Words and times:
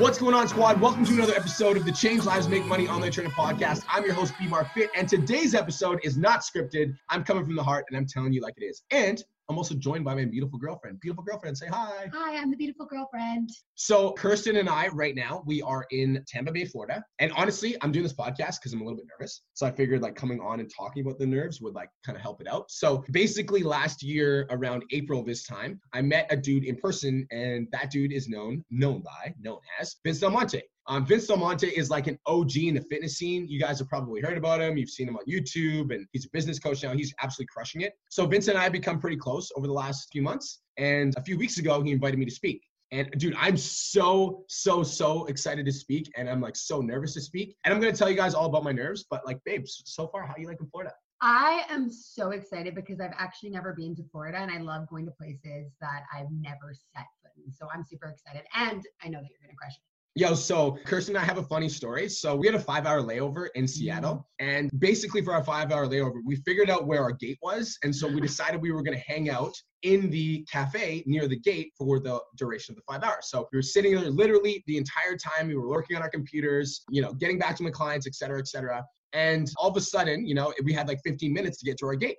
What's 0.00 0.16
going 0.16 0.34
on, 0.34 0.48
squad? 0.48 0.80
Welcome 0.80 1.04
to 1.04 1.12
another 1.12 1.34
episode 1.34 1.76
of 1.76 1.84
the 1.84 1.92
Change 1.92 2.24
Lives 2.24 2.48
Make 2.48 2.64
Money 2.64 2.88
Online 2.88 3.12
Training 3.12 3.32
Podcast. 3.32 3.84
I'm 3.86 4.02
your 4.02 4.14
host, 4.14 4.32
B 4.38 4.46
Mark 4.46 4.72
Fit, 4.72 4.88
and 4.96 5.06
today's 5.06 5.54
episode 5.54 6.00
is 6.02 6.16
not 6.16 6.40
scripted. 6.40 6.96
I'm 7.10 7.22
coming 7.22 7.44
from 7.44 7.54
the 7.54 7.62
heart, 7.62 7.84
and 7.90 7.98
I'm 7.98 8.06
telling 8.06 8.32
you 8.32 8.40
like 8.40 8.54
it 8.56 8.64
is. 8.64 8.82
And 8.90 9.22
I'm 9.50 9.58
also 9.58 9.74
joined 9.74 10.04
by 10.04 10.14
my 10.14 10.24
beautiful 10.26 10.60
girlfriend. 10.60 11.00
Beautiful 11.00 11.24
girlfriend, 11.24 11.58
say 11.58 11.66
hi. 11.66 12.08
Hi, 12.14 12.36
I'm 12.36 12.52
the 12.52 12.56
beautiful 12.56 12.86
girlfriend. 12.86 13.50
So, 13.74 14.12
Kirsten 14.12 14.54
and 14.54 14.68
I, 14.68 14.86
right 14.92 15.16
now, 15.16 15.42
we 15.44 15.60
are 15.62 15.86
in 15.90 16.24
Tampa 16.28 16.52
Bay, 16.52 16.64
Florida. 16.64 17.04
And 17.18 17.32
honestly, 17.32 17.76
I'm 17.82 17.90
doing 17.90 18.04
this 18.04 18.12
podcast 18.12 18.60
because 18.60 18.72
I'm 18.72 18.80
a 18.80 18.84
little 18.84 18.98
bit 18.98 19.06
nervous. 19.18 19.42
So, 19.54 19.66
I 19.66 19.72
figured 19.72 20.02
like 20.02 20.14
coming 20.14 20.38
on 20.40 20.60
and 20.60 20.70
talking 20.72 21.04
about 21.04 21.18
the 21.18 21.26
nerves 21.26 21.60
would 21.60 21.74
like 21.74 21.88
kind 22.06 22.14
of 22.14 22.22
help 22.22 22.40
it 22.40 22.46
out. 22.46 22.70
So, 22.70 23.04
basically, 23.10 23.64
last 23.64 24.04
year 24.04 24.46
around 24.50 24.84
April 24.92 25.24
this 25.24 25.44
time, 25.44 25.80
I 25.92 26.00
met 26.00 26.28
a 26.30 26.36
dude 26.36 26.62
in 26.62 26.76
person, 26.76 27.26
and 27.32 27.66
that 27.72 27.90
dude 27.90 28.12
is 28.12 28.28
known, 28.28 28.64
known 28.70 29.02
by, 29.02 29.34
known 29.40 29.58
as 29.80 29.96
Vince 30.04 30.20
Del 30.20 30.30
Monte. 30.30 30.62
Um, 30.90 31.06
Vince 31.06 31.28
Del 31.28 31.36
Monte 31.36 31.68
is 31.68 31.88
like 31.88 32.08
an 32.08 32.18
OG 32.26 32.56
in 32.56 32.74
the 32.74 32.80
fitness 32.80 33.16
scene. 33.16 33.46
You 33.46 33.60
guys 33.60 33.78
have 33.78 33.88
probably 33.88 34.20
heard 34.20 34.36
about 34.36 34.60
him. 34.60 34.76
You've 34.76 34.90
seen 34.90 35.06
him 35.06 35.14
on 35.14 35.22
YouTube, 35.24 35.94
and 35.94 36.04
he's 36.10 36.26
a 36.26 36.28
business 36.32 36.58
coach 36.58 36.82
now. 36.82 36.92
He's 36.92 37.14
absolutely 37.22 37.46
crushing 37.54 37.82
it. 37.82 37.92
So 38.08 38.26
Vince 38.26 38.48
and 38.48 38.58
I 38.58 38.64
have 38.64 38.72
become 38.72 38.98
pretty 38.98 39.16
close 39.16 39.52
over 39.56 39.68
the 39.68 39.72
last 39.72 40.08
few 40.10 40.20
months. 40.20 40.62
And 40.78 41.14
a 41.16 41.22
few 41.22 41.38
weeks 41.38 41.58
ago, 41.58 41.80
he 41.80 41.92
invited 41.92 42.18
me 42.18 42.24
to 42.24 42.30
speak. 42.32 42.66
And 42.90 43.08
dude, 43.18 43.36
I'm 43.38 43.56
so, 43.56 44.44
so, 44.48 44.82
so 44.82 45.26
excited 45.26 45.64
to 45.64 45.72
speak. 45.72 46.10
And 46.16 46.28
I'm 46.28 46.40
like 46.40 46.56
so 46.56 46.80
nervous 46.80 47.14
to 47.14 47.20
speak. 47.20 47.54
And 47.64 47.72
I'm 47.72 47.80
going 47.80 47.92
to 47.92 47.96
tell 47.96 48.10
you 48.10 48.16
guys 48.16 48.34
all 48.34 48.46
about 48.46 48.64
my 48.64 48.72
nerves. 48.72 49.04
But 49.08 49.24
like, 49.24 49.38
babes, 49.44 49.80
so 49.86 50.08
far, 50.08 50.26
how 50.26 50.34
you 50.38 50.48
like 50.48 50.60
in 50.60 50.66
Florida? 50.70 50.92
I 51.20 51.66
am 51.68 51.88
so 51.88 52.30
excited 52.30 52.74
because 52.74 52.98
I've 52.98 53.14
actually 53.16 53.50
never 53.50 53.74
been 53.74 53.94
to 53.94 54.02
Florida 54.10 54.38
and 54.38 54.50
I 54.50 54.58
love 54.58 54.88
going 54.88 55.04
to 55.04 55.12
places 55.12 55.70
that 55.80 56.02
I've 56.12 56.32
never 56.32 56.74
set 56.74 57.06
foot 57.22 57.30
in. 57.46 57.52
So 57.52 57.68
I'm 57.72 57.84
super 57.84 58.08
excited. 58.08 58.42
And 58.56 58.82
I 59.04 59.08
know 59.08 59.20
that 59.20 59.30
you're 59.30 59.38
going 59.38 59.50
to 59.50 59.56
crush 59.56 59.76
it. 59.76 59.89
Yo, 60.16 60.34
so 60.34 60.76
Kirsten 60.84 61.14
and 61.14 61.22
I 61.22 61.24
have 61.24 61.38
a 61.38 61.42
funny 61.44 61.68
story. 61.68 62.08
So 62.08 62.34
we 62.34 62.48
had 62.48 62.56
a 62.56 62.60
five 62.60 62.84
hour 62.84 63.00
layover 63.00 63.46
in 63.54 63.64
mm-hmm. 63.64 63.66
Seattle. 63.66 64.28
And 64.40 64.68
basically, 64.80 65.22
for 65.22 65.32
our 65.32 65.44
five 65.44 65.70
hour 65.70 65.86
layover, 65.86 66.18
we 66.24 66.34
figured 66.36 66.68
out 66.68 66.88
where 66.88 67.00
our 67.00 67.12
gate 67.12 67.38
was. 67.42 67.78
And 67.84 67.94
so 67.94 68.08
we 68.08 68.20
decided 68.20 68.60
we 68.60 68.72
were 68.72 68.82
going 68.82 68.98
to 68.98 69.04
hang 69.04 69.30
out 69.30 69.54
in 69.82 70.10
the 70.10 70.44
cafe 70.50 71.04
near 71.06 71.28
the 71.28 71.38
gate 71.38 71.72
for 71.78 72.00
the 72.00 72.20
duration 72.36 72.72
of 72.72 72.76
the 72.76 72.92
five 72.92 73.04
hours. 73.04 73.28
So 73.30 73.48
we 73.52 73.58
were 73.58 73.62
sitting 73.62 73.94
there 73.94 74.10
literally 74.10 74.64
the 74.66 74.78
entire 74.78 75.16
time. 75.16 75.46
We 75.46 75.54
were 75.54 75.68
working 75.68 75.96
on 75.96 76.02
our 76.02 76.10
computers, 76.10 76.82
you 76.90 77.02
know, 77.02 77.12
getting 77.12 77.38
back 77.38 77.54
to 77.56 77.62
my 77.62 77.70
clients, 77.70 78.08
et 78.08 78.16
cetera, 78.16 78.40
et 78.40 78.48
cetera. 78.48 78.84
And 79.12 79.48
all 79.58 79.70
of 79.70 79.76
a 79.76 79.80
sudden, 79.80 80.26
you 80.26 80.34
know, 80.34 80.52
we 80.64 80.72
had 80.72 80.88
like 80.88 80.98
15 81.04 81.32
minutes 81.32 81.58
to 81.58 81.64
get 81.64 81.78
to 81.78 81.86
our 81.86 81.94
gate. 81.94 82.16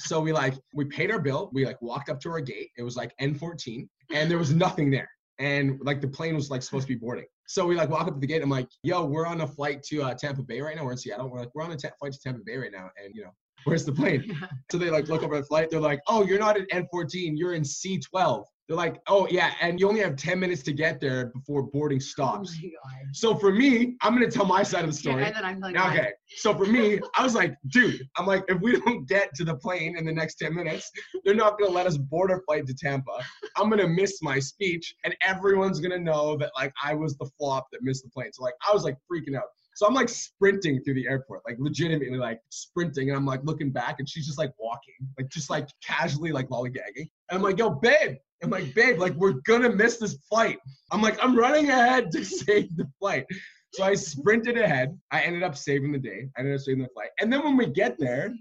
So 0.00 0.20
we 0.20 0.32
like, 0.32 0.54
we 0.72 0.86
paid 0.86 1.10
our 1.10 1.20
bill. 1.20 1.50
We 1.52 1.66
like 1.66 1.80
walked 1.82 2.08
up 2.08 2.18
to 2.22 2.30
our 2.30 2.40
gate. 2.40 2.70
It 2.78 2.82
was 2.82 2.96
like 2.96 3.12
N14 3.20 3.86
and 4.14 4.30
there 4.30 4.38
was 4.38 4.52
nothing 4.52 4.90
there 4.90 5.08
and 5.38 5.78
like 5.82 6.00
the 6.00 6.08
plane 6.08 6.34
was 6.34 6.50
like 6.50 6.62
supposed 6.62 6.86
to 6.86 6.94
be 6.94 6.98
boarding. 6.98 7.26
So 7.46 7.66
we 7.66 7.76
like 7.76 7.88
walk 7.88 8.08
up 8.08 8.14
to 8.14 8.20
the 8.20 8.26
gate. 8.26 8.42
I'm 8.42 8.50
like, 8.50 8.68
yo, 8.82 9.04
we're 9.04 9.26
on 9.26 9.40
a 9.42 9.46
flight 9.46 9.82
to 9.84 10.02
uh, 10.02 10.14
Tampa 10.14 10.42
Bay 10.42 10.60
right 10.60 10.76
now. 10.76 10.84
We're 10.84 10.92
in 10.92 10.98
Seattle. 10.98 11.30
We're 11.30 11.40
like, 11.40 11.50
we're 11.54 11.62
on 11.62 11.72
a 11.72 11.78
flight 11.78 12.12
to 12.12 12.18
Tampa 12.18 12.40
Bay 12.44 12.56
right 12.56 12.72
now, 12.72 12.90
and 13.02 13.14
you 13.14 13.22
know, 13.22 13.30
where's 13.64 13.84
the 13.84 13.92
plane? 13.92 14.36
so 14.70 14.78
they 14.78 14.90
like 14.90 15.08
look 15.08 15.22
over 15.22 15.36
the 15.36 15.44
flight. 15.44 15.70
They're 15.70 15.80
like, 15.80 16.00
oh, 16.08 16.24
you're 16.24 16.38
not 16.38 16.56
at 16.58 16.68
N14. 16.70 17.32
You're 17.36 17.54
in 17.54 17.62
C12. 17.62 18.44
They're 18.68 18.76
like, 18.76 19.00
oh 19.06 19.28
yeah, 19.30 19.52
and 19.60 19.78
you 19.78 19.88
only 19.88 20.00
have 20.00 20.16
10 20.16 20.40
minutes 20.40 20.62
to 20.64 20.72
get 20.72 21.00
there 21.00 21.26
before 21.26 21.62
boarding 21.62 21.98
oh 21.98 22.00
stops. 22.00 22.58
Oh 22.64 22.88
so 23.12 23.36
for 23.36 23.52
me, 23.52 23.96
I'm 24.00 24.12
gonna 24.12 24.30
tell 24.30 24.44
my 24.44 24.64
side 24.64 24.84
of 24.84 24.90
the 24.90 24.96
story. 24.96 25.22
Yeah, 25.22 25.28
and 25.28 25.36
then 25.36 25.44
I'm 25.44 25.60
like, 25.60 25.76
okay. 25.76 26.10
So 26.36 26.52
for 26.52 26.66
me, 26.66 26.98
I 27.16 27.22
was 27.22 27.34
like, 27.34 27.54
dude, 27.68 28.02
I'm 28.16 28.26
like, 28.26 28.44
if 28.48 28.60
we 28.60 28.80
don't 28.84 29.06
get 29.06 29.34
to 29.36 29.44
the 29.44 29.54
plane 29.54 29.96
in 29.96 30.04
the 30.04 30.12
next 30.12 30.36
10 30.36 30.54
minutes, 30.54 30.90
they're 31.24 31.34
not 31.34 31.58
gonna 31.58 31.70
let 31.70 31.86
us 31.86 31.96
board 31.96 32.30
our 32.32 32.42
flight 32.42 32.66
to 32.66 32.74
Tampa. 32.74 33.22
I'm 33.56 33.70
gonna 33.70 33.88
miss 33.88 34.20
my 34.20 34.40
speech, 34.40 34.96
and 35.04 35.14
everyone's 35.20 35.78
gonna 35.78 35.98
know 35.98 36.36
that 36.38 36.50
like 36.56 36.72
I 36.82 36.94
was 36.94 37.16
the 37.18 37.26
flop 37.38 37.68
that 37.70 37.82
missed 37.82 38.02
the 38.02 38.10
plane. 38.10 38.32
So 38.32 38.42
like 38.42 38.54
I 38.68 38.74
was 38.74 38.82
like 38.82 38.96
freaking 39.10 39.36
out. 39.36 39.44
So 39.76 39.86
I'm 39.86 39.92
like 39.92 40.08
sprinting 40.08 40.82
through 40.82 40.94
the 40.94 41.06
airport, 41.06 41.42
like 41.46 41.56
legitimately 41.58 42.16
like 42.16 42.40
sprinting. 42.48 43.10
And 43.10 43.16
I'm 43.16 43.26
like 43.26 43.44
looking 43.44 43.70
back 43.70 43.96
and 43.98 44.08
she's 44.08 44.24
just 44.26 44.38
like 44.38 44.52
walking, 44.58 44.94
like 45.18 45.28
just 45.28 45.50
like 45.50 45.68
casually 45.84 46.32
like 46.32 46.48
lollygagging. 46.48 47.10
And 47.28 47.32
I'm 47.32 47.42
like, 47.42 47.58
yo, 47.58 47.68
babe, 47.68 48.16
I'm 48.42 48.50
like, 48.50 48.74
babe, 48.74 48.98
like 48.98 49.14
we're 49.14 49.40
gonna 49.46 49.70
miss 49.70 49.96
this 49.98 50.18
flight. 50.28 50.58
I'm 50.92 51.02
like, 51.02 51.18
I'm 51.22 51.36
running 51.36 51.70
ahead 51.70 52.10
to 52.12 52.24
save 52.24 52.76
the 52.76 52.86
flight. 52.98 53.26
So 53.76 53.84
I 53.84 53.94
sprinted 53.94 54.56
ahead. 54.56 54.98
I 55.10 55.20
ended 55.20 55.42
up 55.42 55.54
saving 55.54 55.92
the 55.92 55.98
day. 55.98 56.28
I 56.36 56.40
ended 56.40 56.54
up 56.54 56.60
saving 56.62 56.82
the 56.82 56.88
flight. 56.88 57.10
And 57.20 57.30
then 57.30 57.44
when 57.44 57.58
we 57.58 57.66
get 57.66 57.98
there, 57.98 58.32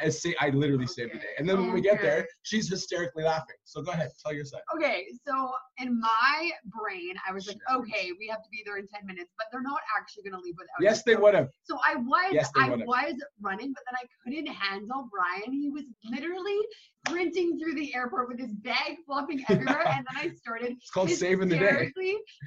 I 0.00 0.08
say 0.08 0.34
I 0.40 0.48
literally 0.48 0.86
saved 0.86 1.12
the 1.12 1.18
day. 1.18 1.34
And 1.38 1.46
then 1.46 1.60
when 1.60 1.70
oh, 1.70 1.74
we 1.74 1.82
get 1.82 2.00
there, 2.00 2.26
she's 2.44 2.70
hysterically 2.70 3.24
laughing. 3.24 3.56
So 3.64 3.82
go 3.82 3.92
ahead, 3.92 4.10
tell 4.24 4.32
your 4.32 4.46
side. 4.46 4.62
Okay, 4.74 5.04
so 5.26 5.52
in 5.76 6.00
my 6.00 6.50
brain, 6.64 7.14
I 7.28 7.32
was 7.32 7.46
like, 7.46 7.58
okay, 7.70 8.10
we 8.18 8.26
have 8.28 8.42
to 8.42 8.48
be 8.50 8.62
there 8.64 8.78
in 8.78 8.88
10 8.88 9.06
minutes, 9.06 9.32
but 9.36 9.48
they're 9.52 9.62
not 9.62 9.80
actually 9.98 10.30
gonna 10.30 10.42
leave 10.42 10.54
without. 10.58 10.80
Yes, 10.80 11.02
they 11.02 11.14
would 11.14 11.34
have. 11.34 11.48
So 11.64 11.78
I 11.86 11.96
was, 11.96 12.30
yes, 12.32 12.50
I 12.56 12.70
was 12.70 12.80
running, 13.40 13.72
but 13.74 13.82
then 13.86 13.96
I 13.96 14.06
couldn't 14.24 14.46
handle 14.46 15.08
Brian. 15.12 15.52
He 15.52 15.68
was 15.68 15.84
literally 16.10 16.58
sprinting 17.06 17.58
through 17.58 17.74
the 17.74 17.94
airport 17.94 18.28
with 18.28 18.38
his 18.38 18.52
bag 18.54 18.96
flopping 19.06 19.44
everywhere, 19.48 19.86
and 19.88 20.06
then 20.10 20.30
I 20.30 20.34
started. 20.34 20.72
It's 20.72 20.90
called 20.90 21.10
saving 21.10 21.48
the 21.48 21.58
day. 21.58 21.90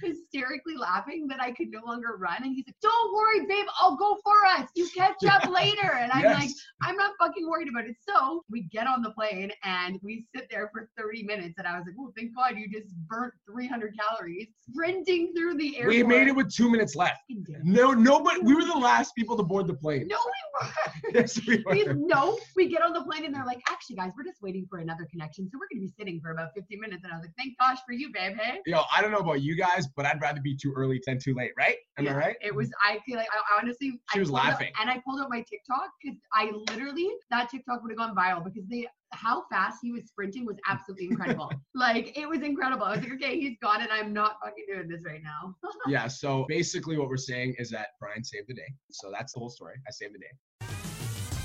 Hysterically 0.02 0.76
laughing 0.78 1.28
that 1.28 1.42
I 1.42 1.52
could 1.52 1.70
no 1.70 1.82
longer 1.86 2.18
run, 2.24 2.44
and 2.44 2.56
he's 2.56 2.66
like, 2.68 2.76
"Don't 2.82 3.14
worry, 3.14 3.46
babe, 3.46 3.66
I'll 3.80 3.96
go 3.96 4.18
for 4.24 4.46
us. 4.58 4.70
You 4.76 4.88
catch 4.96 5.24
up 5.30 5.50
later." 5.50 5.94
And 5.94 6.12
I'm 6.12 6.24
yes. 6.24 6.40
like, 6.40 6.50
"I'm 6.82 6.96
not 6.96 7.12
fucking 7.20 7.48
worried 7.48 7.70
about 7.70 7.86
it." 7.86 7.96
So 8.08 8.44
we 8.50 8.64
get 8.72 8.88
on 8.88 9.02
the 9.02 9.12
plane 9.12 9.52
and 9.64 10.00
we 10.02 10.26
sit 10.36 10.48
there 10.50 10.70
for 10.74 10.90
30 10.98 11.24
minutes, 11.24 11.56
and 11.58 11.68
I 11.68 11.78
was 11.78 11.86
like, 11.86 11.96
"Oh, 12.00 12.12
thank 12.18 12.36
God 12.36 12.58
you 12.58 12.70
just 12.72 12.94
burnt 13.08 13.34
300 13.52 13.94
calories 14.00 14.48
sprinting 14.70 15.34
through 15.36 15.58
the 15.58 15.78
airport." 15.78 15.96
We 15.96 16.04
made 16.04 16.28
it 16.28 16.36
with 16.36 16.54
two 16.54 16.70
minutes 16.70 16.96
left. 16.96 17.20
No, 17.64 17.92
nobody. 17.92 18.40
We 18.42 18.56
were 18.56 18.66
the 18.66 18.74
last 18.74 19.14
people 19.16 19.38
to 19.38 19.44
board 19.44 19.68
the 19.68 19.76
plane. 19.76 20.08
No, 20.08 20.18
we 20.26 20.68
were. 20.68 20.74
yes, 21.14 21.40
we 21.46 21.64
were. 21.66 21.74
We, 21.74 21.86
no, 21.86 22.40
we 22.56 22.70
get 22.70 22.82
on 22.82 22.94
the 22.94 23.04
plane 23.04 23.26
and 23.26 23.36
they're 23.36 23.46
like, 23.46 23.62
"Actually, 23.70 23.98
guys, 23.98 24.12
we're 24.18 24.24
just 24.24 24.42
waiting 24.42 24.68
for 24.70 24.80
another 24.80 25.08
connection. 25.10 25.50
So 25.50 25.58
we're 25.58 25.68
going 25.72 25.88
to 25.88 25.88
be 25.88 25.94
sitting 25.98 26.22
for 26.22 26.32
about 26.32 26.50
15 26.56 26.80
minutes. 26.80 27.04
And 27.04 27.14
I 27.14 27.16
was 27.16 27.26
like, 27.26 27.36
thank 27.38 27.58
gosh 27.58 27.78
for 27.86 27.94
you, 27.94 28.12
babe. 28.14 28.38
Hey. 28.38 28.60
Yo, 28.66 28.82
I 28.96 29.02
don't 29.02 29.12
know 29.12 29.20
about 29.20 29.42
you 29.42 29.56
guys, 29.56 29.88
but 29.96 30.06
I'd 30.06 30.22
rather 30.22 30.42
be 30.42 30.56
too 30.56 30.74
early 30.76 31.02
than 31.06 31.18
too 31.20 31.34
late, 31.34 31.52
right? 31.58 31.78
Am 32.04 32.16
yeah, 32.16 32.22
I 32.22 32.28
right? 32.28 32.36
It 32.42 32.54
was, 32.54 32.70
I 32.82 33.00
feel 33.06 33.18
like, 33.18 33.28
I, 33.32 33.60
honestly, 33.62 34.00
she 34.12 34.18
I 34.18 34.20
was 34.20 34.30
laughing. 34.30 34.72
and 34.80 34.90
I 34.90 35.02
pulled 35.06 35.22
out 35.22 35.30
my 35.30 35.40
TikTok 35.40 35.90
because 36.02 36.18
I 36.34 36.52
literally, 36.70 37.10
that 37.32 37.50
TikTok 37.50 37.82
would 37.82 37.92
have 37.92 37.98
gone 37.98 38.16
viral 38.16 38.44
because 38.44 38.64
they, 38.70 38.88
how 39.12 39.46
fast 39.50 39.78
he 39.82 39.92
was 39.92 40.04
sprinting 40.08 40.46
was 40.46 40.58
absolutely 40.68 41.08
incredible. 41.08 41.52
like 41.76 42.18
it 42.18 42.28
was 42.28 42.42
incredible. 42.42 42.86
I 42.86 42.96
was 42.96 43.00
like, 43.00 43.14
okay, 43.14 43.40
he's 43.40 43.58
gone 43.62 43.82
and 43.82 43.92
I'm 43.92 44.12
not 44.12 44.38
fucking 44.44 44.66
doing 44.68 44.88
this 44.90 45.02
right 45.06 45.22
now. 45.24 45.56
yeah. 45.88 46.08
So 46.08 46.46
basically 46.50 46.98
what 46.98 47.10
we're 47.10 47.18
saying 47.18 47.56
is 47.60 47.70
that 47.70 47.90
Brian 48.00 48.24
saved 48.24 48.48
the 48.50 48.56
day. 48.56 48.74
So 48.92 49.12
that's 49.12 49.34
the 49.34 49.40
whole 49.40 49.50
story. 49.50 49.76
I 49.88 49.92
saved 49.92 50.16
the 50.16 50.20
day. 50.20 50.68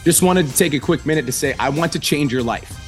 Just 0.04 0.22
wanted 0.22 0.46
to 0.46 0.56
take 0.56 0.74
a 0.74 0.80
quick 0.80 1.04
minute 1.04 1.26
to 1.26 1.32
say, 1.32 1.54
I 1.58 1.68
want 1.68 1.92
to 1.92 1.98
change 1.98 2.32
your 2.32 2.42
life. 2.42 2.87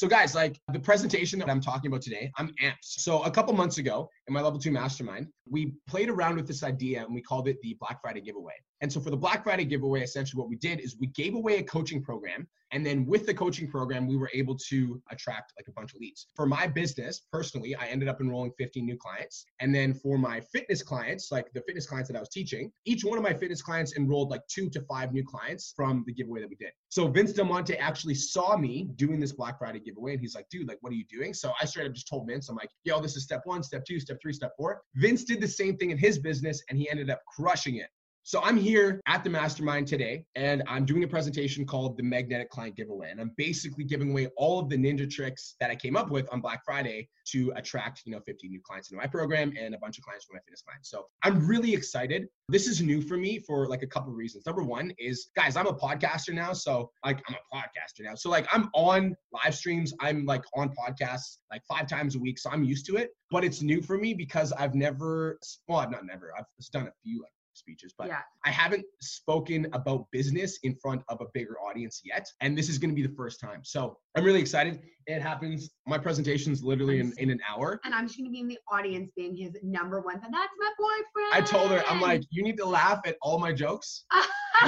So, 0.00 0.08
guys, 0.08 0.34
like 0.34 0.58
the 0.72 0.80
presentation 0.80 1.38
that 1.40 1.50
I'm 1.50 1.60
talking 1.60 1.90
about 1.90 2.00
today, 2.00 2.32
I'm 2.38 2.54
amped. 2.62 2.78
So, 2.80 3.22
a 3.24 3.30
couple 3.30 3.52
months 3.52 3.76
ago, 3.76 4.08
in 4.28 4.32
my 4.32 4.40
level 4.40 4.58
two 4.58 4.70
mastermind, 4.70 5.26
we 5.50 5.74
played 5.86 6.08
around 6.08 6.36
with 6.36 6.46
this 6.46 6.62
idea 6.62 7.04
and 7.04 7.14
we 7.14 7.20
called 7.20 7.48
it 7.48 7.60
the 7.60 7.76
Black 7.80 8.00
Friday 8.00 8.22
giveaway. 8.22 8.54
And 8.80 8.90
so 8.90 9.00
for 9.00 9.10
the 9.10 9.16
Black 9.16 9.44
Friday 9.44 9.64
giveaway, 9.64 10.00
essentially 10.02 10.40
what 10.40 10.48
we 10.48 10.56
did 10.56 10.80
is 10.80 10.96
we 10.98 11.08
gave 11.08 11.34
away 11.34 11.58
a 11.58 11.62
coaching 11.62 12.02
program. 12.02 12.48
And 12.72 12.86
then 12.86 13.04
with 13.04 13.26
the 13.26 13.34
coaching 13.34 13.68
program, 13.68 14.06
we 14.06 14.16
were 14.16 14.30
able 14.32 14.56
to 14.68 15.02
attract 15.10 15.52
like 15.58 15.66
a 15.68 15.72
bunch 15.72 15.92
of 15.92 16.00
leads. 16.00 16.28
For 16.36 16.46
my 16.46 16.68
business, 16.68 17.22
personally, 17.32 17.74
I 17.74 17.86
ended 17.86 18.08
up 18.08 18.20
enrolling 18.20 18.52
15 18.56 18.86
new 18.86 18.96
clients. 18.96 19.44
And 19.58 19.74
then 19.74 19.92
for 19.92 20.16
my 20.16 20.40
fitness 20.40 20.82
clients, 20.82 21.32
like 21.32 21.52
the 21.52 21.62
fitness 21.62 21.86
clients 21.86 22.08
that 22.08 22.16
I 22.16 22.20
was 22.20 22.28
teaching, 22.28 22.70
each 22.84 23.04
one 23.04 23.18
of 23.18 23.24
my 23.24 23.34
fitness 23.34 23.60
clients 23.60 23.96
enrolled 23.96 24.30
like 24.30 24.46
two 24.48 24.70
to 24.70 24.80
five 24.82 25.12
new 25.12 25.24
clients 25.24 25.72
from 25.74 26.04
the 26.06 26.12
giveaway 26.12 26.40
that 26.40 26.48
we 26.48 26.54
did. 26.54 26.70
So 26.90 27.08
Vince 27.08 27.32
Del 27.32 27.46
Monte 27.46 27.76
actually 27.76 28.14
saw 28.14 28.56
me 28.56 28.88
doing 28.94 29.18
this 29.18 29.32
Black 29.32 29.58
Friday 29.58 29.80
giveaway 29.80 29.89
and 29.96 30.20
he's 30.20 30.34
like, 30.34 30.48
dude, 30.50 30.68
like, 30.68 30.78
what 30.80 30.92
are 30.92 30.96
you 30.96 31.04
doing? 31.04 31.34
So 31.34 31.52
I 31.60 31.64
straight 31.64 31.86
up 31.86 31.92
just 31.92 32.08
told 32.08 32.26
Vince, 32.26 32.48
I'm 32.48 32.56
like, 32.56 32.70
yo, 32.84 33.00
this 33.00 33.16
is 33.16 33.24
step 33.24 33.42
one, 33.44 33.62
step 33.62 33.84
two, 33.84 34.00
step 34.00 34.18
three, 34.22 34.32
step 34.32 34.52
four. 34.56 34.82
Vince 34.96 35.24
did 35.24 35.40
the 35.40 35.48
same 35.48 35.76
thing 35.76 35.90
in 35.90 35.98
his 35.98 36.18
business 36.18 36.62
and 36.68 36.78
he 36.78 36.90
ended 36.90 37.10
up 37.10 37.20
crushing 37.26 37.76
it. 37.76 37.88
So 38.30 38.40
I'm 38.44 38.56
here 38.56 39.00
at 39.08 39.24
the 39.24 39.30
mastermind 39.30 39.88
today 39.88 40.24
and 40.36 40.62
I'm 40.68 40.84
doing 40.84 41.02
a 41.02 41.08
presentation 41.08 41.66
called 41.66 41.96
the 41.96 42.04
Magnetic 42.04 42.48
Client 42.48 42.76
Giveaway. 42.76 43.10
And 43.10 43.20
I'm 43.20 43.32
basically 43.36 43.82
giving 43.82 44.12
away 44.12 44.28
all 44.36 44.60
of 44.60 44.68
the 44.68 44.76
ninja 44.76 45.10
tricks 45.10 45.56
that 45.58 45.68
I 45.68 45.74
came 45.74 45.96
up 45.96 46.12
with 46.12 46.32
on 46.32 46.40
Black 46.40 46.64
Friday 46.64 47.08
to 47.32 47.52
attract, 47.56 48.02
you 48.04 48.12
know, 48.12 48.20
15 48.24 48.48
new 48.48 48.60
clients 48.64 48.88
into 48.88 49.02
my 49.02 49.08
program 49.08 49.52
and 49.60 49.74
a 49.74 49.78
bunch 49.78 49.98
of 49.98 50.04
clients 50.04 50.26
from 50.26 50.36
my 50.36 50.40
fitness 50.42 50.62
clients. 50.62 50.90
So 50.90 51.06
I'm 51.24 51.44
really 51.44 51.74
excited. 51.74 52.28
This 52.48 52.68
is 52.68 52.80
new 52.80 53.02
for 53.02 53.16
me 53.16 53.40
for 53.40 53.66
like 53.66 53.82
a 53.82 53.86
couple 53.88 54.12
of 54.12 54.16
reasons. 54.16 54.46
Number 54.46 54.62
one 54.62 54.92
is 54.96 55.30
guys, 55.34 55.56
I'm 55.56 55.66
a 55.66 55.74
podcaster 55.74 56.32
now. 56.32 56.52
So 56.52 56.92
like 57.04 57.20
I'm 57.28 57.34
a 57.34 57.56
podcaster 57.56 58.04
now. 58.04 58.14
So 58.14 58.30
like 58.30 58.46
I'm 58.52 58.70
on 58.74 59.16
live 59.32 59.56
streams. 59.56 59.92
I'm 59.98 60.24
like 60.24 60.44
on 60.54 60.70
podcasts 60.70 61.38
like 61.50 61.62
five 61.68 61.88
times 61.88 62.14
a 62.14 62.20
week. 62.20 62.38
So 62.38 62.48
I'm 62.50 62.62
used 62.62 62.86
to 62.86 62.96
it. 62.96 63.10
But 63.32 63.42
it's 63.42 63.60
new 63.60 63.82
for 63.82 63.98
me 63.98 64.14
because 64.14 64.52
I've 64.52 64.76
never, 64.76 65.36
well, 65.66 65.80
I've 65.80 65.90
not 65.90 66.06
never, 66.06 66.32
I've 66.38 66.46
just 66.56 66.72
done 66.72 66.86
a 66.86 66.92
few 67.02 67.22
like 67.22 67.32
speeches, 67.54 67.94
but 67.96 68.08
Yeah. 68.08 68.20
I 68.44 68.50
haven't 68.50 68.84
spoken 69.00 69.66
about 69.72 70.06
business 70.10 70.58
in 70.62 70.74
front 70.76 71.02
of 71.08 71.20
a 71.20 71.26
bigger 71.34 71.56
audience 71.60 72.00
yet. 72.04 72.26
And 72.40 72.56
this 72.56 72.68
is 72.68 72.78
going 72.78 72.90
to 72.90 72.94
be 72.94 73.06
the 73.06 73.14
first 73.14 73.40
time. 73.40 73.60
So 73.64 73.98
I'm 74.16 74.24
really 74.24 74.40
excited. 74.40 74.80
It 75.06 75.22
happens. 75.22 75.70
My 75.86 75.98
presentation's 75.98 76.62
literally 76.62 77.00
in, 77.00 77.12
in 77.18 77.30
an 77.30 77.40
hour. 77.48 77.80
And 77.84 77.94
I'm 77.94 78.06
just 78.06 78.18
gonna 78.18 78.30
be 78.30 78.40
in 78.40 78.48
the 78.48 78.58
audience 78.70 79.10
being 79.16 79.34
his 79.34 79.56
number 79.62 80.00
one 80.00 80.20
fan. 80.20 80.30
That's 80.30 80.52
my 80.58 80.70
boyfriend. 80.78 81.34
I 81.34 81.40
told 81.40 81.70
her, 81.70 81.82
I'm 81.88 82.00
like, 82.00 82.22
you 82.30 82.42
need 82.42 82.56
to 82.58 82.66
laugh 82.66 83.00
at 83.06 83.16
all 83.22 83.38
my 83.38 83.52
jokes. 83.52 84.04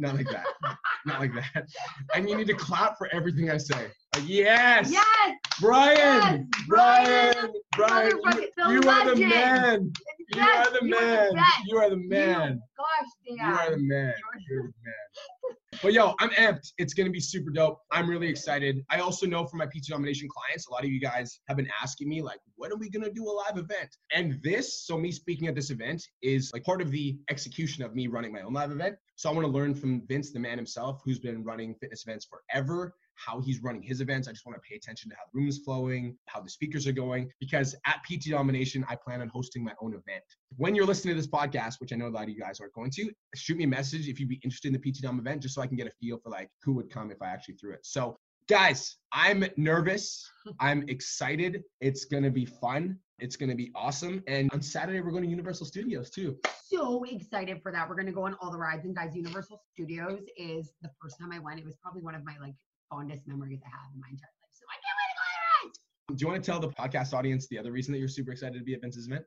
Not 0.00 0.14
like 0.14 0.28
that. 0.30 0.46
Not 1.06 1.20
like 1.20 1.32
that. 1.34 1.68
And 2.14 2.28
you 2.28 2.36
need 2.36 2.46
to 2.46 2.54
clap 2.54 2.96
for 2.96 3.08
everything 3.12 3.50
I 3.50 3.56
say. 3.56 3.88
Like, 4.14 4.28
yes. 4.28 4.90
yes, 4.90 5.36
Brian. 5.60 5.96
Yes, 5.96 6.66
Brian. 6.66 7.52
Brian, 7.76 8.12
Brian. 8.22 8.42
You, 8.68 8.82
you 8.82 8.88
are 8.88 9.10
the 9.10 9.16
man. 9.16 9.92
You 10.34 10.42
are 10.42 10.70
the 10.70 10.78
you 10.86 10.96
are 10.96 11.30
the 11.30 11.32
man. 11.32 11.32
You 11.66 11.78
are 11.78 11.90
the 11.90 11.96
man. 11.96 12.62
Gosh, 12.76 13.10
You 13.24 13.42
are 13.42 13.70
the 13.70 13.78
man. 13.78 14.14
You're 14.50 14.62
the 14.62 14.72
man. 14.84 15.52
But 15.82 15.92
yo, 15.92 16.14
I'm 16.18 16.30
amped. 16.30 16.72
It's 16.78 16.94
gonna 16.94 17.10
be 17.10 17.20
super 17.20 17.50
dope. 17.50 17.80
I'm 17.92 18.08
really 18.08 18.28
excited. 18.28 18.84
I 18.90 19.00
also 19.00 19.26
know 19.26 19.46
from 19.46 19.58
my 19.58 19.66
PT 19.66 19.88
domination 19.88 20.28
clients, 20.28 20.66
a 20.66 20.72
lot 20.72 20.84
of 20.84 20.90
you 20.90 21.00
guys 21.00 21.40
have 21.48 21.56
been 21.56 21.68
asking 21.82 22.08
me 22.08 22.22
like, 22.22 22.38
when 22.56 22.72
are 22.72 22.76
we 22.76 22.90
gonna 22.90 23.12
do 23.12 23.24
a 23.24 23.30
live 23.30 23.58
event? 23.58 23.96
And 24.12 24.40
this, 24.42 24.86
so 24.86 24.96
me 24.96 25.12
speaking 25.12 25.48
at 25.48 25.54
this 25.54 25.70
event, 25.70 26.02
is 26.22 26.50
like 26.52 26.64
part 26.64 26.82
of 26.82 26.90
the 26.90 27.18
execution 27.30 27.84
of 27.84 27.94
me 27.94 28.06
running 28.06 28.32
my 28.32 28.40
own 28.40 28.52
live 28.52 28.70
event. 28.70 28.96
So 29.16 29.28
I 29.30 29.32
want 29.32 29.46
to 29.46 29.52
learn 29.52 29.74
from 29.74 30.02
Vince, 30.06 30.32
the 30.32 30.40
man 30.40 30.56
himself, 30.56 31.00
who's 31.04 31.18
been 31.18 31.44
running 31.44 31.74
fitness 31.80 32.04
events 32.06 32.26
forever. 32.26 32.94
How 33.24 33.40
he's 33.40 33.62
running 33.62 33.82
his 33.82 34.00
events. 34.00 34.28
I 34.28 34.32
just 34.32 34.46
want 34.46 34.56
to 34.56 34.68
pay 34.68 34.76
attention 34.76 35.10
to 35.10 35.16
how 35.16 35.22
the 35.32 35.38
room 35.38 35.48
is 35.48 35.58
flowing, 35.58 36.16
how 36.26 36.40
the 36.40 36.48
speakers 36.48 36.86
are 36.86 36.92
going. 36.92 37.30
Because 37.40 37.74
at 37.86 38.00
PT 38.04 38.30
Domination, 38.30 38.84
I 38.88 38.96
plan 38.96 39.20
on 39.20 39.28
hosting 39.28 39.64
my 39.64 39.74
own 39.82 39.92
event. 39.92 40.22
When 40.56 40.74
you're 40.74 40.86
listening 40.86 41.14
to 41.14 41.20
this 41.20 41.30
podcast, 41.30 41.80
which 41.80 41.92
I 41.92 41.96
know 41.96 42.06
a 42.06 42.10
lot 42.10 42.24
of 42.24 42.30
you 42.30 42.40
guys 42.40 42.60
aren't 42.60 42.72
going 42.74 42.90
to, 42.92 43.10
shoot 43.34 43.56
me 43.56 43.64
a 43.64 43.68
message 43.68 44.08
if 44.08 44.20
you'd 44.20 44.28
be 44.28 44.40
interested 44.44 44.74
in 44.74 44.80
the 44.80 44.90
PT 44.92 45.02
Dom 45.02 45.18
event, 45.18 45.42
just 45.42 45.54
so 45.54 45.62
I 45.62 45.66
can 45.66 45.76
get 45.76 45.86
a 45.86 45.92
feel 46.00 46.18
for 46.18 46.30
like 46.30 46.48
who 46.62 46.72
would 46.74 46.90
come 46.90 47.10
if 47.10 47.20
I 47.20 47.26
actually 47.26 47.54
threw 47.54 47.72
it. 47.72 47.80
So, 47.82 48.16
guys, 48.48 48.96
I'm 49.12 49.44
nervous. 49.56 50.28
I'm 50.60 50.84
excited. 50.88 51.62
It's 51.80 52.04
gonna 52.04 52.30
be 52.30 52.46
fun. 52.46 52.98
It's 53.18 53.36
gonna 53.36 53.54
be 53.54 53.70
awesome. 53.74 54.22
And 54.26 54.50
on 54.52 54.62
Saturday, 54.62 55.00
we're 55.00 55.10
going 55.10 55.24
to 55.24 55.28
Universal 55.28 55.66
Studios 55.66 56.10
too. 56.10 56.36
so 56.64 57.04
excited 57.04 57.60
for 57.62 57.72
that. 57.72 57.88
We're 57.88 57.96
gonna 57.96 58.12
go 58.12 58.24
on 58.24 58.36
all 58.40 58.50
the 58.50 58.58
rides. 58.58 58.84
And 58.84 58.94
guys, 58.94 59.14
Universal 59.14 59.60
Studios 59.72 60.22
is 60.36 60.72
the 60.82 60.90
first 61.00 61.18
time 61.18 61.32
I 61.32 61.38
went. 61.38 61.58
It 61.58 61.64
was 61.64 61.76
probably 61.82 62.02
one 62.02 62.14
of 62.14 62.24
my 62.24 62.36
like 62.40 62.54
fondest 62.90 63.26
memories 63.26 63.60
I 63.64 63.68
have 63.70 63.90
in 63.94 64.00
my 64.00 64.08
entire 64.10 64.30
life. 64.42 64.52
So 64.52 64.64
I 64.70 64.76
can't 64.82 64.96
wait 64.98 65.08
to 65.10 65.16
go 65.16 65.22
on 65.24 65.32
the 65.34 65.68
rides. 65.68 65.78
Do 66.18 66.22
you 66.24 66.28
want 66.28 66.42
to 66.42 66.50
tell 66.50 66.60
the 66.60 66.68
podcast 66.70 67.12
audience 67.16 67.46
the 67.48 67.58
other 67.58 67.72
reason 67.72 67.92
that 67.92 67.98
you're 67.98 68.08
super 68.08 68.32
excited 68.32 68.58
to 68.58 68.64
be 68.64 68.74
at 68.74 68.80
Vince's 68.80 69.06
event? 69.06 69.24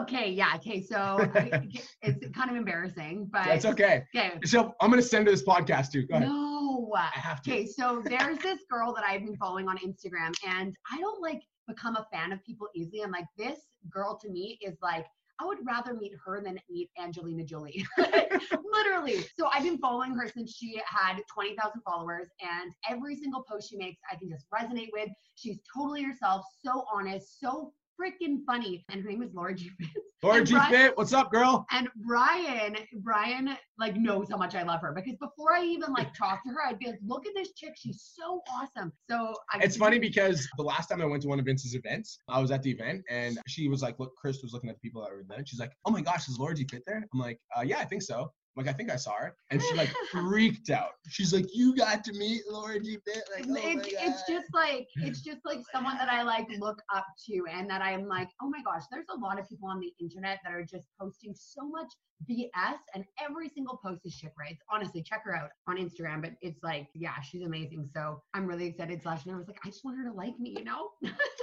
Okay, 0.00 0.30
yeah, 0.30 0.52
okay. 0.56 0.80
So 0.82 0.96
I- 0.96 1.68
it's 2.02 2.28
kind 2.36 2.50
of 2.50 2.56
embarrassing, 2.56 3.28
but 3.32 3.44
That's 3.44 3.64
okay. 3.64 4.04
okay. 4.16 4.38
So 4.44 4.74
I'm 4.80 4.90
gonna 4.90 5.02
send 5.02 5.26
her 5.26 5.32
this 5.32 5.42
podcast 5.42 5.90
too. 5.92 6.06
Go 6.06 6.16
ahead. 6.16 6.28
No. 6.28 6.92
I 6.96 7.18
have 7.18 7.42
to. 7.42 7.50
Okay, 7.52 7.66
so 7.66 8.02
there's 8.04 8.38
this 8.38 8.60
girl 8.70 8.92
that 8.94 9.04
I've 9.04 9.24
been 9.24 9.36
following 9.36 9.68
on 9.68 9.78
Instagram, 9.78 10.32
and 10.46 10.74
I 10.92 10.98
don't 10.98 11.20
like 11.22 11.40
become 11.68 11.96
a 11.96 12.06
fan 12.12 12.32
of 12.32 12.42
people 12.44 12.66
easily. 12.74 13.02
I'm 13.02 13.12
like, 13.12 13.26
this 13.38 13.58
girl 13.90 14.18
to 14.22 14.28
me 14.30 14.58
is 14.62 14.76
like, 14.82 15.06
I 15.40 15.46
would 15.46 15.58
rather 15.64 15.94
meet 15.94 16.12
her 16.24 16.42
than 16.42 16.58
meet 16.68 16.90
Angelina 17.00 17.44
Jolie. 17.44 17.84
Literally. 17.98 19.24
So 19.38 19.48
I've 19.52 19.62
been 19.62 19.78
following 19.78 20.14
her 20.14 20.28
since 20.28 20.54
she 20.54 20.80
had 20.84 21.20
20,000 21.32 21.80
followers, 21.82 22.28
and 22.40 22.72
every 22.88 23.16
single 23.16 23.44
post 23.48 23.70
she 23.70 23.76
makes, 23.76 24.00
I 24.10 24.16
can 24.16 24.28
just 24.28 24.46
resonate 24.52 24.90
with. 24.92 25.08
She's 25.36 25.60
totally 25.74 26.02
herself, 26.02 26.44
so 26.64 26.84
honest, 26.92 27.40
so 27.40 27.72
freaking 28.00 28.38
funny. 28.46 28.84
And 28.88 29.02
her 29.02 29.10
name 29.10 29.22
is 29.22 29.30
Laura 29.34 29.54
G. 29.54 29.70
Fitz. 29.78 29.90
Laura 30.22 30.44
G 30.44 30.52
Brian- 30.52 30.70
Fit, 30.70 30.98
what's 30.98 31.12
up, 31.14 31.32
girl? 31.32 31.66
And 31.70 31.88
Brian, 31.96 32.76
Brian, 33.02 33.56
like 33.78 33.96
knows 33.96 34.28
how 34.30 34.36
much 34.36 34.54
I 34.54 34.62
love 34.62 34.82
her 34.82 34.92
because 34.92 35.16
before 35.16 35.54
I 35.54 35.64
even 35.64 35.92
like 35.94 36.12
talked 36.12 36.46
to 36.46 36.52
her, 36.52 36.58
I'd 36.66 36.78
be 36.78 36.86
like, 36.86 36.98
"Look 37.06 37.26
at 37.26 37.32
this 37.34 37.52
chick, 37.54 37.72
she's 37.76 38.12
so 38.14 38.42
awesome." 38.52 38.92
So 39.08 39.34
I 39.50 39.60
It's 39.62 39.76
funny 39.76 39.98
because 39.98 40.46
the 40.58 40.62
last 40.62 40.88
time 40.88 41.00
I 41.00 41.06
went 41.06 41.22
to 41.22 41.28
one 41.28 41.38
of 41.38 41.46
Vince's 41.46 41.74
events, 41.74 42.18
I 42.28 42.38
was 42.38 42.50
at 42.50 42.62
the 42.62 42.70
event 42.70 43.02
and 43.08 43.38
she 43.48 43.68
was 43.68 43.80
like, 43.80 43.98
"Look, 43.98 44.14
Chris 44.16 44.42
was 44.42 44.52
looking 44.52 44.68
at 44.68 44.76
the 44.76 44.80
people 44.80 45.00
that 45.02 45.10
were 45.10 45.24
there." 45.26 45.42
She's 45.46 45.60
like, 45.60 45.72
"Oh 45.86 45.90
my 45.90 46.02
gosh, 46.02 46.28
is 46.28 46.38
Laura 46.38 46.54
G 46.54 46.66
Fit 46.70 46.82
there?" 46.86 47.02
I'm 47.12 47.18
like, 47.18 47.38
uh, 47.56 47.62
"Yeah, 47.62 47.78
I 47.78 47.86
think 47.86 48.02
so." 48.02 48.30
I'm 48.56 48.64
like, 48.64 48.74
I 48.74 48.76
think 48.76 48.90
I 48.90 48.96
saw 48.96 49.12
her, 49.14 49.34
and 49.50 49.62
she 49.62 49.74
like 49.74 49.90
freaked 50.10 50.70
out. 50.70 50.90
She's 51.08 51.32
like, 51.32 51.46
"You 51.54 51.76
got 51.76 52.02
to 52.04 52.12
meet 52.12 52.42
Laura 52.50 52.80
G 52.80 52.98
Fit?" 53.06 53.22
Like, 53.34 53.46
oh 53.48 53.54
it's 53.56 54.22
just 54.28 54.52
like 54.52 54.88
it's 54.96 55.20
just 55.24 55.40
like 55.44 55.60
someone 55.72 55.96
that 55.98 56.08
I 56.08 56.22
like 56.22 56.48
look 56.58 56.80
up 56.94 57.06
to 57.26 57.44
and 57.50 57.70
that 57.70 57.82
I'm 57.82 58.06
like, 58.06 58.28
oh 58.42 58.48
my 58.48 58.62
gosh, 58.62 58.82
there's 58.90 59.06
a 59.14 59.18
lot 59.18 59.38
of 59.38 59.48
people 59.48 59.68
on 59.68 59.80
the 59.80 59.92
internet 60.00 60.40
that 60.44 60.52
are 60.52 60.64
just 60.64 60.88
posting 60.98 61.34
so 61.34 61.68
much 61.68 61.92
BS 62.28 62.78
and 62.94 63.04
every 63.22 63.48
single 63.48 63.78
post 63.82 64.04
is 64.04 64.12
shit 64.12 64.32
right. 64.38 64.56
Honestly, 64.70 65.02
check 65.02 65.22
her 65.24 65.34
out 65.34 65.50
on 65.66 65.76
Instagram. 65.76 66.20
But 66.20 66.32
it's 66.42 66.62
like, 66.62 66.88
yeah, 66.94 67.20
she's 67.20 67.42
amazing. 67.42 67.88
So 67.94 68.22
I'm 68.34 68.46
really 68.46 68.66
excited. 68.66 69.02
Slash, 69.02 69.24
and 69.24 69.34
I 69.34 69.38
was 69.38 69.46
like, 69.46 69.58
I 69.64 69.68
just 69.68 69.84
want 69.84 69.96
her 69.98 70.04
to 70.04 70.12
like 70.14 70.38
me, 70.38 70.54
you 70.58 70.64
know? 70.64 70.90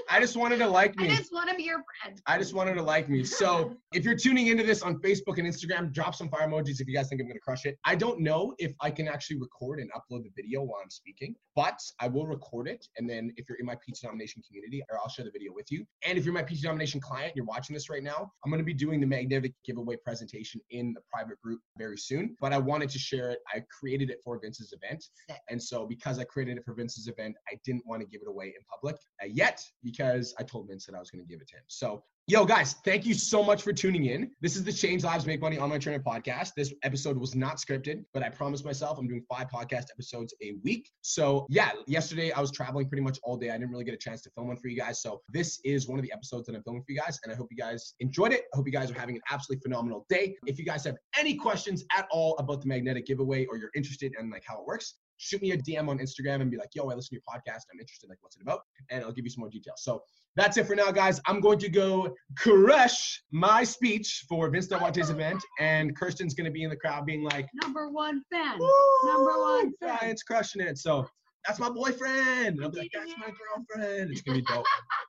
I 0.09 0.19
just 0.19 0.37
wanted 0.37 0.57
to 0.59 0.67
like 0.67 0.95
me. 0.97 1.09
I 1.09 1.15
just 1.15 1.33
want 1.33 1.49
to 1.49 1.55
be 1.55 1.63
your 1.63 1.83
friend. 2.01 2.21
I 2.25 2.37
just 2.37 2.53
wanted 2.53 2.75
to 2.75 2.81
like 2.81 3.09
me. 3.09 3.23
So 3.23 3.75
if 3.93 4.05
you're 4.05 4.15
tuning 4.15 4.47
into 4.47 4.63
this 4.63 4.81
on 4.81 4.99
Facebook 4.99 5.37
and 5.37 5.47
Instagram, 5.47 5.91
drop 5.91 6.15
some 6.15 6.29
fire 6.29 6.47
emojis 6.47 6.79
if 6.79 6.87
you 6.87 6.93
guys 6.93 7.09
think 7.09 7.21
I'm 7.21 7.27
gonna 7.27 7.39
crush 7.39 7.65
it. 7.65 7.77
I 7.85 7.95
don't 7.95 8.21
know 8.21 8.53
if 8.57 8.73
I 8.81 8.89
can 8.89 9.07
actually 9.07 9.37
record 9.39 9.79
and 9.79 9.89
upload 9.91 10.23
the 10.23 10.31
video 10.35 10.61
while 10.61 10.79
I'm 10.81 10.89
speaking, 10.89 11.35
but 11.55 11.79
I 11.99 12.07
will 12.07 12.25
record 12.25 12.67
it. 12.67 12.87
And 12.97 13.09
then 13.09 13.33
if 13.35 13.49
you're 13.49 13.57
in 13.57 13.65
my 13.65 13.75
PT 13.75 14.01
Domination 14.01 14.41
community, 14.47 14.81
or 14.89 14.99
I'll 14.99 15.09
share 15.09 15.25
the 15.25 15.31
video 15.31 15.51
with 15.53 15.71
you. 15.71 15.85
And 16.05 16.17
if 16.17 16.25
you're 16.25 16.33
my 16.33 16.43
PT 16.43 16.61
Domination 16.61 17.01
client, 17.01 17.33
you're 17.35 17.45
watching 17.45 17.73
this 17.73 17.89
right 17.89 18.03
now, 18.03 18.31
I'm 18.45 18.51
gonna 18.51 18.63
be 18.63 18.73
doing 18.73 19.01
the 19.01 19.07
magnetic 19.07 19.53
giveaway 19.65 19.97
presentation 19.97 20.61
in 20.69 20.93
the 20.93 21.01
private 21.11 21.39
group 21.41 21.59
very 21.77 21.97
soon. 21.97 22.35
But 22.39 22.53
I 22.53 22.59
wanted 22.59 22.89
to 22.91 22.99
share 22.99 23.31
it. 23.31 23.39
I 23.53 23.61
created 23.77 24.09
it 24.09 24.19
for 24.23 24.39
Vince's 24.39 24.73
event. 24.73 25.03
And 25.49 25.61
so 25.61 25.85
because 25.85 26.17
I 26.17 26.23
created 26.23 26.57
it 26.57 26.65
for 26.65 26.73
Vince's 26.73 27.07
event, 27.07 27.35
I 27.51 27.57
didn't 27.65 27.85
want 27.85 28.01
to 28.01 28.07
give 28.07 28.21
it 28.21 28.29
away 28.29 28.47
in 28.47 28.53
public 28.71 28.95
uh, 29.21 29.27
yet 29.27 29.61
because 29.83 29.96
I 29.99 30.43
told 30.43 30.67
Vince 30.67 30.85
that 30.85 30.95
I 30.95 30.99
was 30.99 31.09
going 31.09 31.23
to 31.23 31.27
give 31.27 31.41
it 31.41 31.47
to 31.49 31.55
him. 31.55 31.63
So, 31.67 32.03
yo, 32.27 32.45
guys, 32.45 32.75
thank 32.85 33.05
you 33.05 33.13
so 33.13 33.43
much 33.43 33.63
for 33.63 33.73
tuning 33.73 34.05
in. 34.05 34.29
This 34.41 34.55
is 34.55 34.63
the 34.63 34.71
Change 34.71 35.03
Lives 35.03 35.25
Make 35.25 35.41
Money 35.41 35.57
Online 35.57 35.79
Trainer 35.79 36.03
podcast. 36.03 36.51
This 36.55 36.73
episode 36.83 37.17
was 37.17 37.35
not 37.35 37.57
scripted, 37.57 38.03
but 38.13 38.21
I 38.21 38.29
promised 38.29 38.65
myself 38.65 38.99
I'm 38.99 39.07
doing 39.07 39.23
five 39.29 39.47
podcast 39.47 39.85
episodes 39.91 40.33
a 40.41 40.53
week. 40.63 40.91
So, 41.01 41.47
yeah, 41.49 41.71
yesterday 41.87 42.31
I 42.31 42.41
was 42.41 42.51
traveling 42.51 42.87
pretty 42.87 43.01
much 43.01 43.19
all 43.23 43.37
day. 43.37 43.49
I 43.49 43.53
didn't 43.53 43.71
really 43.71 43.85
get 43.85 43.93
a 43.93 43.97
chance 43.97 44.21
to 44.23 44.29
film 44.31 44.47
one 44.47 44.57
for 44.57 44.67
you 44.67 44.77
guys. 44.77 45.01
So, 45.01 45.21
this 45.33 45.59
is 45.63 45.87
one 45.87 45.97
of 45.97 46.03
the 46.03 46.11
episodes 46.11 46.45
that 46.47 46.55
I'm 46.55 46.63
filming 46.63 46.83
for 46.83 46.91
you 46.91 46.99
guys. 46.99 47.19
And 47.23 47.33
I 47.33 47.35
hope 47.35 47.47
you 47.49 47.57
guys 47.57 47.95
enjoyed 47.99 48.33
it. 48.33 48.43
I 48.53 48.57
hope 48.57 48.67
you 48.67 48.73
guys 48.73 48.91
are 48.91 48.99
having 48.99 49.15
an 49.15 49.21
absolutely 49.31 49.61
phenomenal 49.63 50.05
day. 50.09 50.35
If 50.45 50.59
you 50.59 50.65
guys 50.65 50.83
have 50.85 50.97
any 51.17 51.35
questions 51.35 51.85
at 51.95 52.07
all 52.11 52.35
about 52.37 52.61
the 52.61 52.67
magnetic 52.67 53.05
giveaway 53.05 53.45
or 53.45 53.57
you're 53.57 53.71
interested 53.75 54.13
in 54.19 54.29
like 54.29 54.43
how 54.45 54.59
it 54.59 54.65
works, 54.65 54.95
shoot 55.17 55.41
me 55.41 55.51
a 55.51 55.57
DM 55.57 55.87
on 55.89 55.99
Instagram 55.99 56.41
and 56.41 56.49
be 56.51 56.57
like, 56.57 56.69
yo, 56.73 56.83
I 56.89 56.93
listen 56.95 57.09
to 57.09 57.15
your 57.15 57.21
podcast. 57.27 57.63
I'm 57.73 57.79
interested. 57.79 58.09
Like, 58.09 58.17
what's 58.21 58.35
it 58.37 58.41
about? 58.43 58.61
And 58.89 59.03
I'll 59.03 59.11
give 59.11 59.25
you 59.25 59.31
some 59.31 59.41
more 59.41 59.49
details. 59.49 59.81
So 59.83 60.01
that's 60.35 60.57
it 60.57 60.67
for 60.67 60.75
now, 60.75 60.91
guys. 60.91 61.19
I'm 61.25 61.39
going 61.39 61.59
to 61.59 61.69
go 61.69 62.13
crush 62.37 63.23
my 63.31 63.63
speech 63.63 64.25
for 64.29 64.49
Vince 64.49 64.67
Del 64.67 64.79
Monte's 64.79 65.09
event. 65.09 65.41
And 65.59 65.95
Kirsten's 65.95 66.33
going 66.33 66.45
to 66.45 66.51
be 66.51 66.63
in 66.63 66.69
the 66.69 66.75
crowd 66.75 67.05
being 67.05 67.23
like, 67.23 67.47
Number 67.63 67.89
one 67.89 68.21
fan. 68.31 68.57
Number 69.03 69.39
one 69.41 69.73
fan. 69.81 69.97
Brian's 69.99 70.23
crushing 70.23 70.61
it. 70.61 70.77
So 70.77 71.07
that's 71.47 71.59
my 71.59 71.69
boyfriend. 71.69 72.57
And 72.57 72.63
I'll 72.63 72.69
be 72.69 72.79
like, 72.79 72.91
that's 72.93 73.13
my 73.17 73.27
girlfriend. 73.31 74.11
It's 74.11 74.21
gonna 74.21 74.39
be 74.39 74.43
dope. 74.43 74.65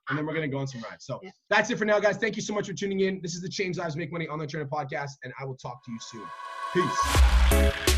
and 0.08 0.16
then 0.16 0.24
we're 0.24 0.34
gonna 0.34 0.46
go 0.46 0.58
on 0.58 0.68
some 0.68 0.80
rides. 0.82 1.04
So 1.04 1.18
Yeah. 1.22 1.30
that's 1.50 1.68
it 1.70 1.78
for 1.78 1.84
now, 1.84 1.98
guys. 1.98 2.16
Thank 2.16 2.36
you 2.36 2.42
so 2.42 2.54
much 2.54 2.68
for 2.68 2.74
tuning 2.74 3.00
in. 3.00 3.20
This 3.22 3.34
is 3.34 3.42
the 3.42 3.48
Change 3.48 3.76
Lives 3.76 3.96
Make 3.96 4.12
Money 4.12 4.28
Online 4.28 4.46
Trainer 4.46 4.68
Podcast, 4.68 5.12
and 5.24 5.32
I 5.40 5.44
will 5.44 5.56
talk 5.56 5.84
to 5.84 5.90
you 5.90 5.98
soon. 6.00 6.26
Peace. 6.72 7.97